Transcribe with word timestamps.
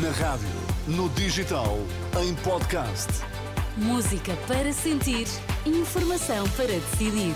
Na 0.00 0.10
rádio, 0.10 0.48
no 0.86 1.10
digital, 1.10 1.76
em 2.22 2.34
podcast. 2.36 3.08
Música 3.76 4.34
para 4.48 4.72
sentir, 4.72 5.26
informação 5.66 6.48
para 6.56 6.68
decidir. 6.68 7.34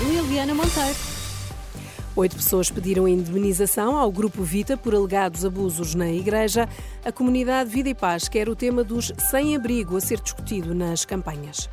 Liliana 0.00 0.52
Monteiro. 0.54 0.98
Oito 2.16 2.34
pessoas 2.34 2.68
pediram 2.68 3.06
indemnização 3.06 3.96
ao 3.96 4.10
Grupo 4.10 4.42
Vita 4.42 4.76
por 4.76 4.92
alegados 4.92 5.44
abusos 5.44 5.94
na 5.94 6.10
Igreja. 6.10 6.68
A 7.04 7.12
comunidade 7.12 7.70
Vida 7.70 7.90
e 7.90 7.94
Paz 7.94 8.28
quer 8.28 8.48
o 8.48 8.56
tema 8.56 8.82
dos 8.82 9.12
sem-abrigo 9.30 9.96
a 9.96 10.00
ser 10.00 10.20
discutido 10.20 10.74
nas 10.74 11.04
campanhas. 11.04 11.70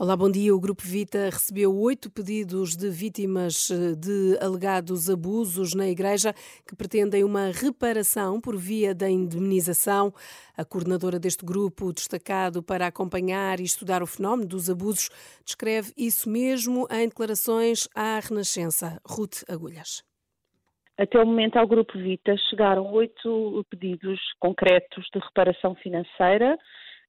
Olá, 0.00 0.16
bom 0.16 0.30
dia. 0.30 0.54
O 0.54 0.60
Grupo 0.60 0.82
Vita 0.84 1.24
recebeu 1.24 1.76
oito 1.76 2.08
pedidos 2.08 2.76
de 2.76 2.88
vítimas 2.88 3.68
eh, 3.68 3.96
de 3.96 4.38
alegados 4.40 5.10
abusos 5.10 5.74
na 5.74 5.88
Igreja 5.88 6.32
que 6.64 6.76
pretendem 6.76 7.24
uma 7.24 7.50
reparação 7.50 8.40
por 8.40 8.56
via 8.56 8.94
da 8.94 9.10
indemnização. 9.10 10.12
A 10.56 10.64
coordenadora 10.64 11.18
deste 11.18 11.44
grupo, 11.44 11.92
destacado 11.92 12.62
para 12.62 12.86
acompanhar 12.86 13.58
e 13.58 13.64
estudar 13.64 14.00
o 14.00 14.06
fenómeno 14.06 14.48
dos 14.48 14.70
abusos, 14.70 15.10
descreve 15.44 15.92
isso 15.98 16.30
mesmo 16.30 16.86
em 16.92 17.08
declarações 17.08 17.88
à 17.92 18.20
Renascença. 18.20 19.00
Ruth 19.04 19.42
Agulhas. 19.50 20.04
Até 20.96 21.20
o 21.20 21.26
momento, 21.26 21.56
ao 21.56 21.66
Grupo 21.66 21.98
Vita 21.98 22.36
chegaram 22.48 22.88
oito 22.92 23.66
pedidos 23.68 24.20
concretos 24.38 25.08
de 25.12 25.18
reparação 25.18 25.74
financeira 25.74 26.56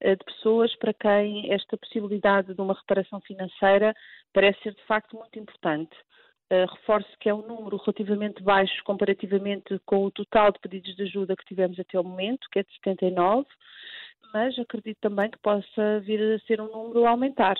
de 0.01 0.23
pessoas 0.23 0.75
para 0.77 0.93
quem 0.93 1.51
esta 1.51 1.77
possibilidade 1.77 2.53
de 2.53 2.61
uma 2.61 2.73
reparação 2.73 3.19
financeira 3.21 3.93
parece 4.33 4.61
ser 4.61 4.73
de 4.73 4.83
facto 4.85 5.15
muito 5.17 5.37
importante. 5.37 5.95
Uh, 6.51 6.65
reforço 6.65 7.09
que 7.19 7.29
é 7.29 7.33
um 7.33 7.45
número 7.45 7.77
relativamente 7.77 8.41
baixo 8.41 8.83
comparativamente 8.83 9.79
com 9.85 10.05
o 10.05 10.11
total 10.11 10.51
de 10.51 10.59
pedidos 10.59 10.95
de 10.95 11.03
ajuda 11.03 11.35
que 11.35 11.45
tivemos 11.45 11.79
até 11.79 11.99
o 11.99 12.03
momento, 12.03 12.47
que 12.51 12.59
é 12.59 12.63
de 12.63 12.73
79, 12.73 13.45
mas 14.33 14.57
acredito 14.57 14.97
também 14.99 15.29
que 15.29 15.37
possa 15.39 15.99
vir 16.01 16.19
a 16.21 16.39
ser 16.47 16.59
um 16.59 16.71
número 16.71 17.05
a 17.05 17.11
aumentar. 17.11 17.55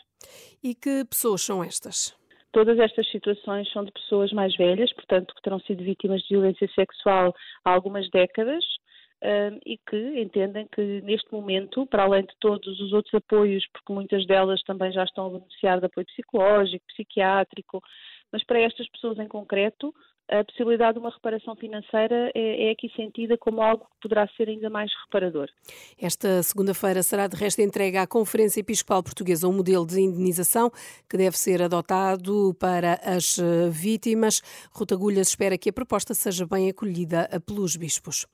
E 0.64 0.74
que 0.74 1.06
pessoas 1.06 1.42
são 1.42 1.64
estas? 1.64 2.18
Todas 2.52 2.80
estas 2.80 3.08
situações 3.12 3.72
são 3.72 3.86
de 3.86 3.92
pessoas 3.92 4.32
mais 4.32 4.56
velhas, 4.56 4.92
portanto, 4.94 5.36
que 5.36 5.42
terão 5.42 5.60
sido 5.60 5.84
vítimas 5.84 6.22
de 6.22 6.30
violência 6.30 6.68
sexual 6.74 7.36
há 7.64 7.72
algumas 7.72 8.10
décadas, 8.10 8.66
e 9.66 9.78
que 9.78 10.22
entendem 10.22 10.68
que 10.68 11.02
neste 11.02 11.32
momento, 11.32 11.86
para 11.86 12.04
além 12.04 12.24
de 12.24 12.34
todos 12.40 12.80
os 12.80 12.94
outros 12.94 13.14
apoios, 13.14 13.66
porque 13.74 13.92
muitas 13.94 14.26
delas 14.26 14.62
também 14.64 14.92
já 14.92 15.04
estão 15.04 15.28
a 15.28 15.30
beneficiar 15.32 15.80
de 15.80 15.86
apoio 15.86 16.06
psicológico, 16.08 16.86
psiquiátrico, 16.88 17.82
mas 18.32 18.44
para 18.46 18.60
estas 18.60 18.88
pessoas 18.90 19.20
em 19.20 19.28
concreto, 19.28 19.94
a 20.30 20.44
possibilidade 20.44 20.94
de 20.94 21.00
uma 21.00 21.10
reparação 21.10 21.56
financeira 21.56 22.32
é, 22.36 22.68
é, 22.68 22.72
aqui 22.72 22.92
sentida 22.96 23.38
como 23.38 23.62
algo 23.62 23.86
que 23.86 24.02
poderá 24.04 24.28
ser 24.38 24.48
ainda 24.48 24.70
mais 24.70 24.92
reparador. 25.06 25.50
Esta 26.00 26.44
segunda-feira 26.44 27.02
será 27.02 27.28
de 27.28 27.36
resto 27.36 27.62
entregue 27.62 27.98
à 27.98 28.06
Conferência 28.06 28.60
Episcopal 28.60 29.02
Portuguesa 29.02 29.48
um 29.48 29.54
modelo 29.54 29.86
de 29.86 30.00
indenização 30.00 30.72
que 31.10 31.18
deve 31.18 31.38
ser 31.38 31.62
adotado 31.64 32.56
para 32.60 33.00
as 33.04 33.40
eh, 33.40 33.70
vítimas. 33.70 34.42
Ruta 34.72 34.94
Agulhas 34.94 35.30
espera 35.30 35.58
que 35.58 35.70
a 35.70 35.74
proposta 35.74 36.14
seja 36.14 36.46
bem 36.46 36.70
acolhida 36.70 37.28
pelos 37.46 37.76
bispos. 37.76 38.28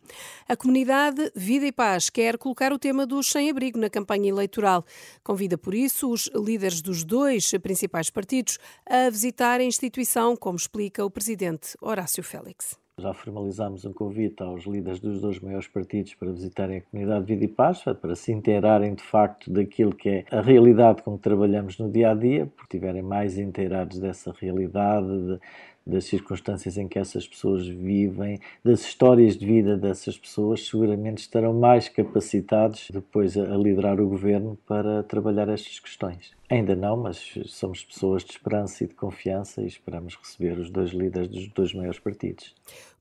A 0.50 0.56
comunidade 0.58 1.32
Vida 1.34 1.66
e 1.66 1.72
Paz 1.72 2.10
quer 2.10 2.38
colocar 2.38 2.74
o 2.74 2.80
tema 2.80 3.06
dos 3.06 3.28
sem-abrigo 3.28 3.80
na 3.80 3.90
campanha 3.90 4.30
eleitoral. 4.30 4.84
Convida, 5.24 5.58
por 5.58 5.74
isso, 5.74 6.12
os 6.12 6.30
líderes 6.36 6.82
dos 6.82 7.04
dois 7.06 7.52
principais 7.64 8.10
partidos 8.10 8.60
a 8.86 9.10
visitar 9.10 9.62
a 9.62 9.64
instituição, 9.64 10.36
como 10.36 10.58
explica 10.58 11.06
o 11.06 11.10
presidente 11.10 11.78
Horácio 11.88 12.24
Félix. 12.24 12.80
Já 13.00 13.14
formalizámos 13.14 13.86
um 13.86 13.94
convite 13.94 14.42
aos 14.42 14.66
líderes 14.66 15.00
dos 15.00 15.22
dois 15.22 15.40
maiores 15.40 15.68
partidos 15.68 16.16
para 16.16 16.32
visitarem 16.32 16.78
a 16.80 16.82
comunidade 16.82 17.26
Vida 17.26 17.46
e 17.46 17.48
Paz, 17.48 17.84
para 18.02 18.16
se 18.16 18.32
inteirarem 18.32 18.96
de 18.96 19.04
facto 19.04 19.52
daquilo 19.52 19.94
que 19.94 20.10
é 20.10 20.26
a 20.32 20.42
realidade 20.42 21.04
com 21.04 21.16
que 21.16 21.22
trabalhamos 21.22 21.78
no 21.78 21.92
dia 21.92 22.10
a 22.10 22.16
dia, 22.16 22.48
porque 22.48 22.76
estiverem 22.76 23.04
mais 23.04 23.38
inteirados 23.38 24.00
dessa 24.00 24.34
realidade, 24.36 25.08
de, 25.08 25.40
das 25.86 26.06
circunstâncias 26.06 26.76
em 26.76 26.88
que 26.88 26.98
essas 26.98 27.28
pessoas 27.28 27.68
vivem, 27.68 28.40
das 28.64 28.80
histórias 28.82 29.38
de 29.38 29.46
vida 29.46 29.78
dessas 29.78 30.18
pessoas, 30.18 30.68
seguramente 30.68 31.20
estarão 31.20 31.54
mais 31.54 31.88
capacitados 31.88 32.90
depois 32.92 33.38
a 33.38 33.56
liderar 33.58 34.02
o 34.02 34.10
governo 34.10 34.58
para 34.66 35.04
trabalhar 35.04 35.50
estas 35.50 35.80
questões. 35.80 36.35
Ainda 36.48 36.76
não, 36.76 36.96
mas 36.96 37.34
somos 37.48 37.84
pessoas 37.84 38.24
de 38.24 38.32
esperança 38.32 38.84
e 38.84 38.88
de 38.88 38.94
confiança 38.94 39.62
e 39.62 39.66
esperamos 39.66 40.16
receber 40.16 40.60
os 40.60 40.70
dois 40.70 40.92
líderes 40.92 41.28
dos 41.28 41.48
dois 41.48 41.74
maiores 41.74 42.00
partidos. 42.00 42.54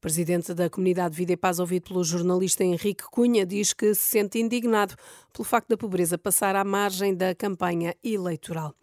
Presidente 0.05 0.53
da 0.53 0.69
comunidade 0.69 1.17
Vida 1.17 1.33
e 1.33 1.37
Paz, 1.37 1.59
ouvido 1.59 1.85
pelo 1.85 2.05
jornalista 2.05 2.63
Henrique 2.63 3.05
Cunha, 3.11 3.47
diz 3.47 3.73
que 3.73 3.95
se 3.95 4.03
sente 4.03 4.39
indignado 4.39 4.95
pelo 5.33 5.45
facto 5.45 5.71
da 5.71 5.79
pobreza 5.79 6.19
passar 6.19 6.55
à 6.55 6.63
margem 6.63 7.15
da 7.15 7.35
campanha 7.35 7.95
eleitoral. 8.05 8.75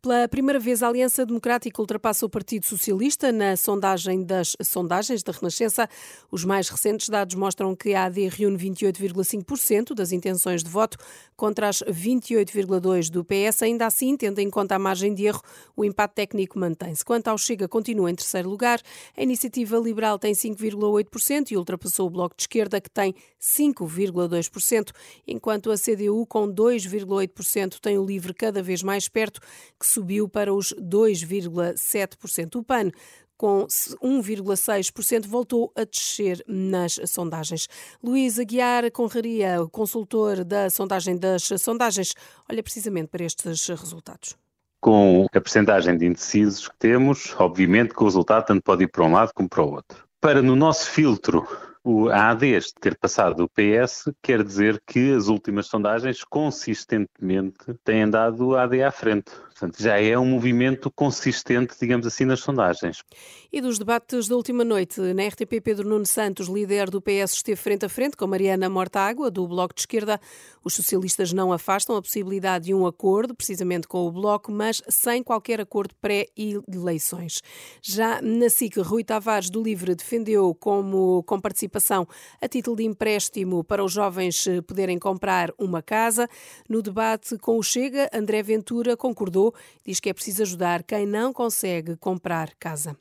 Pela 0.00 0.28
primeira 0.28 0.60
vez, 0.60 0.82
a 0.82 0.88
Aliança 0.88 1.26
Democrática 1.26 1.82
ultrapassa 1.82 2.24
o 2.24 2.30
Partido 2.30 2.64
Socialista 2.64 3.32
na 3.32 3.56
sondagem 3.56 4.22
das 4.22 4.56
sondagens 4.62 5.22
da 5.24 5.32
Renascença. 5.32 5.88
Os 6.30 6.44
mais 6.44 6.68
recentes 6.68 7.08
dados 7.08 7.34
mostram 7.34 7.74
que 7.74 7.94
a 7.94 8.04
AD 8.04 8.28
reúne 8.28 8.56
28,5% 8.56 9.94
das 9.94 10.12
intenções 10.12 10.62
de 10.62 10.70
voto 10.70 10.96
contra 11.36 11.68
as 11.68 11.82
28,2% 11.82 13.10
do 13.10 13.24
PS. 13.24 13.62
Ainda 13.62 13.84
assim, 13.84 14.16
tendo 14.16 14.38
em 14.38 14.48
conta 14.48 14.76
a 14.76 14.78
margem 14.78 15.12
de 15.12 15.26
erro, 15.26 15.42
o 15.76 15.84
empate 15.84 16.14
técnico 16.14 16.58
mantém-se. 16.58 17.04
Quanto 17.04 17.28
ao 17.28 17.36
Chega, 17.36 17.68
continua 17.68 18.10
em 18.10 18.14
terceiro 18.14 18.48
lugar. 18.48 18.80
A 19.16 19.22
Iniciativa 19.22 19.76
Liberal 19.76 20.18
tem 20.18 20.34
5,8% 20.76 21.50
e 21.50 21.56
ultrapassou 21.56 22.06
o 22.06 22.10
Bloco 22.10 22.36
de 22.36 22.42
Esquerda, 22.42 22.80
que 22.80 22.90
tem 22.90 23.14
5,2%, 23.40 24.90
enquanto 25.26 25.70
a 25.70 25.76
CDU, 25.76 26.26
com 26.26 26.48
2,8%, 26.48 27.78
tem 27.80 27.98
o 27.98 28.04
Livre 28.04 28.34
cada 28.34 28.62
vez 28.62 28.82
mais 28.82 29.08
perto, 29.08 29.40
que 29.78 29.86
subiu 29.86 30.28
para 30.28 30.52
os 30.52 30.72
2,7%. 30.74 32.56
O 32.56 32.62
PAN 32.62 32.90
com 33.38 33.64
1,6%, 33.68 35.26
voltou 35.28 35.72
a 35.76 35.84
descer 35.84 36.44
nas 36.48 36.98
sondagens. 37.06 37.68
Luís 38.02 38.36
Aguiar 38.36 38.90
Conraria, 38.90 39.58
consultor 39.70 40.44
da 40.44 40.68
sondagem 40.68 41.16
das 41.16 41.48
sondagens, 41.58 42.14
olha 42.50 42.62
precisamente 42.64 43.06
para 43.06 43.24
estes 43.24 43.68
resultados. 43.68 44.36
Com 44.80 45.26
a 45.32 45.40
percentagem 45.40 45.96
de 45.96 46.06
indecisos 46.06 46.68
que 46.68 46.76
temos, 46.78 47.32
obviamente 47.38 47.94
que 47.94 48.02
o 48.02 48.06
resultado 48.06 48.44
tanto 48.44 48.62
pode 48.62 48.84
ir 48.84 48.88
para 48.88 49.04
um 49.04 49.12
lado 49.12 49.32
como 49.32 49.48
para 49.48 49.62
o 49.62 49.72
outro. 49.72 50.07
Para 50.20 50.42
no 50.42 50.56
nosso 50.56 50.90
filtro 50.90 51.46
o 51.84 52.08
AD 52.08 52.58
ter 52.80 52.98
passado 52.98 53.44
o 53.44 53.48
PS 53.48 54.12
quer 54.20 54.42
dizer 54.42 54.82
que 54.84 55.12
as 55.12 55.28
últimas 55.28 55.68
sondagens 55.68 56.24
consistentemente 56.24 57.72
têm 57.84 58.10
dado 58.10 58.48
o 58.48 58.56
AD 58.56 58.82
à 58.82 58.90
frente. 58.90 59.30
Portanto, 59.58 59.82
já 59.82 60.00
é 60.00 60.16
um 60.16 60.24
movimento 60.24 60.88
consistente, 60.88 61.74
digamos 61.80 62.06
assim, 62.06 62.24
nas 62.24 62.38
sondagens. 62.38 63.02
E 63.50 63.60
dos 63.60 63.76
debates 63.76 64.28
da 64.28 64.36
última 64.36 64.62
noite, 64.62 65.00
na 65.00 65.26
RTP, 65.26 65.60
Pedro 65.60 65.88
Nuno 65.88 66.06
Santos, 66.06 66.46
líder 66.48 66.90
do 66.90 67.02
PS, 67.02 67.32
esteve 67.32 67.56
frente 67.56 67.84
a 67.84 67.88
frente 67.88 68.16
com 68.16 68.26
Mariana 68.26 68.68
Mortágua, 68.68 69.30
do 69.30 69.48
Bloco 69.48 69.74
de 69.74 69.80
Esquerda. 69.80 70.20
Os 70.62 70.74
socialistas 70.74 71.32
não 71.32 71.52
afastam 71.52 71.96
a 71.96 72.02
possibilidade 72.02 72.66
de 72.66 72.74
um 72.74 72.86
acordo, 72.86 73.34
precisamente 73.34 73.88
com 73.88 74.06
o 74.06 74.12
Bloco, 74.12 74.52
mas 74.52 74.80
sem 74.88 75.24
qualquer 75.24 75.60
acordo 75.60 75.92
pré-eleições. 76.00 77.42
Já 77.82 78.22
na 78.22 78.48
SIC, 78.48 78.76
Rui 78.80 79.02
Tavares, 79.02 79.50
do 79.50 79.60
Livre, 79.60 79.94
defendeu 79.96 80.54
como 80.54 81.24
com 81.24 81.40
participação 81.40 82.06
a 82.40 82.46
título 82.46 82.76
de 82.76 82.84
empréstimo 82.84 83.64
para 83.64 83.82
os 83.82 83.92
jovens 83.92 84.44
poderem 84.68 85.00
comprar 85.00 85.50
uma 85.58 85.82
casa. 85.82 86.28
No 86.68 86.80
debate 86.80 87.36
com 87.38 87.58
o 87.58 87.62
Chega, 87.62 88.08
André 88.12 88.40
Ventura 88.42 88.96
concordou 88.96 89.47
diz 89.84 90.00
que 90.00 90.10
é 90.10 90.14
preciso 90.14 90.42
ajudar 90.42 90.82
quem 90.82 91.06
não 91.06 91.32
consegue 91.32 91.96
comprar 91.96 92.54
casa. 92.58 92.96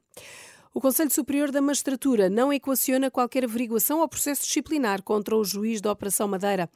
O 0.77 0.79
Conselho 0.79 1.09
Superior 1.09 1.49
da 1.49 1.59
Magistratura 1.59 2.29
não 2.29 2.53
equaciona 2.53 3.09
qualquer 3.09 3.45
averiguação 3.45 3.99
ou 3.99 4.07
processo 4.07 4.43
disciplinar 4.43 5.01
contra 5.01 5.35
o 5.35 5.43
juiz 5.43 5.81
da 5.81 5.91
Operação 5.91 6.27
Madeira. 6.27 6.69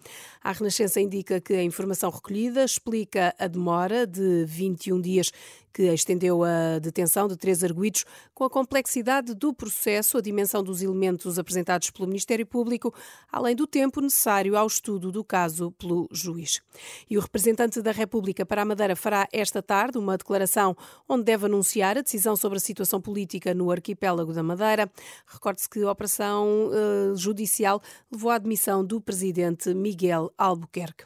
A 0.44 0.52
Renascença 0.52 1.00
indica 1.00 1.40
que 1.40 1.54
a 1.54 1.64
informação 1.64 2.10
recolhida 2.10 2.64
explica 2.64 3.32
a 3.38 3.46
demora 3.46 4.08
de 4.08 4.44
21 4.46 5.00
dias 5.00 5.32
que 5.74 5.84
estendeu 5.84 6.44
a 6.44 6.80
detenção 6.80 7.28
de 7.28 7.36
três 7.38 7.64
arguídos 7.64 8.06
com 8.34 8.44
a 8.44 8.50
complexidade 8.50 9.34
do 9.34 9.54
processo, 9.54 10.18
a 10.18 10.22
dimensão 10.22 10.64
dos 10.64 10.82
elementos 10.82 11.40
apresentados 11.40 11.90
pelo 11.90 12.08
Ministério 12.08 12.46
Público, 12.46 12.94
além 13.32 13.56
do 13.56 13.66
tempo 13.66 14.02
necessário 14.02 14.58
ao 14.58 14.68
estudo 14.68 15.12
do 15.12 15.24
caso 15.24 15.72
pelo 15.72 16.08
juiz. 16.12 16.62
E 17.10 17.18
o 17.18 17.22
representante 17.22 17.82
da 17.82 17.92
República 17.92 18.46
para 18.46 18.62
a 18.62 18.66
Madeira 18.66 18.96
fará 18.96 19.28
esta 19.32 19.62
tarde 19.62 19.98
uma 19.98 20.18
declaração 20.18 20.76
onde 21.08 21.24
deve 21.24 21.46
anunciar 21.46 21.98
a 21.98 22.02
decisão 22.02 22.36
sobre 22.36 22.58
a 22.58 22.62
situação 22.62 23.00
política 23.00 23.54
no 23.54 23.72
arquipélago 23.72 24.34
da 24.34 24.44
Madeira. 24.44 24.92
Recorde-se 25.26 25.70
que 25.70 25.84
a 25.84 25.92
operação 25.92 26.70
uh, 26.70 27.16
judicial 27.16 27.82
levou 28.12 28.32
à 28.32 28.36
admissão 28.36 28.84
do 28.86 29.00
presidente 29.00 29.74
Miguel 29.74 30.32
Albuquerque. 30.38 31.06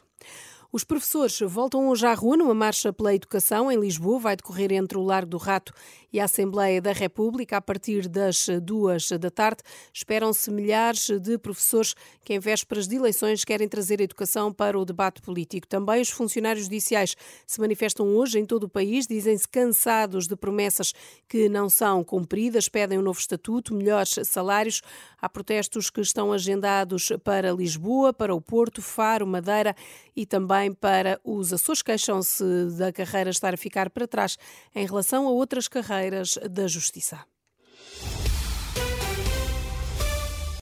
Os 0.72 0.84
professores 0.84 1.38
voltam 1.40 1.88
hoje 1.88 2.06
à 2.06 2.14
rua 2.14 2.36
numa 2.36 2.54
marcha 2.54 2.92
pela 2.92 3.14
educação 3.14 3.70
em 3.70 3.78
Lisboa. 3.78 4.18
Vai 4.18 4.36
decorrer 4.36 4.72
entre 4.72 4.98
o 4.98 5.02
Largo 5.02 5.30
do 5.30 5.36
Rato 5.36 5.72
e 6.16 6.20
a 6.20 6.24
Assembleia 6.24 6.80
da 6.80 6.92
República 6.92 7.58
a 7.58 7.60
partir 7.60 8.08
das 8.08 8.46
duas 8.62 9.10
da 9.10 9.30
tarde. 9.30 9.62
Esperam-se 9.92 10.50
milhares 10.50 11.10
de 11.10 11.36
professores 11.36 11.94
que, 12.24 12.32
em 12.32 12.38
vésperas 12.38 12.88
de 12.88 12.96
eleições, 12.96 13.44
querem 13.44 13.68
trazer 13.68 14.00
a 14.00 14.04
educação 14.04 14.50
para 14.50 14.78
o 14.78 14.84
debate 14.86 15.20
político. 15.20 15.66
Também 15.66 16.00
os 16.00 16.08
funcionários 16.08 16.64
judiciais 16.64 17.14
se 17.46 17.60
manifestam 17.60 18.06
hoje 18.16 18.38
em 18.38 18.46
todo 18.46 18.62
o 18.62 18.68
país. 18.68 19.06
Dizem-se 19.06 19.46
cansados 19.46 20.26
de 20.26 20.34
promessas 20.34 20.94
que 21.28 21.50
não 21.50 21.68
são 21.68 22.02
cumpridas, 22.02 22.66
pedem 22.66 22.98
um 22.98 23.02
novo 23.02 23.20
estatuto, 23.20 23.74
melhores 23.74 24.18
salários. 24.24 24.80
Há 25.20 25.28
protestos 25.28 25.90
que 25.90 26.00
estão 26.00 26.32
agendados 26.32 27.12
para 27.22 27.52
Lisboa, 27.52 28.14
para 28.14 28.34
o 28.34 28.40
Porto, 28.40 28.80
Faro, 28.80 29.26
Madeira 29.26 29.76
e 30.16 30.24
também 30.24 30.72
para 30.72 31.20
os 31.22 31.52
Açores. 31.52 31.82
Queixam-se 31.82 32.42
da 32.78 32.90
carreira 32.90 33.28
estar 33.28 33.52
a 33.52 33.58
ficar 33.58 33.90
para 33.90 34.08
trás 34.08 34.38
em 34.74 34.86
relação 34.86 35.26
a 35.26 35.30
outras 35.30 35.68
carreiras 35.68 36.05
da 36.50 36.66
Justiça. 36.66 37.24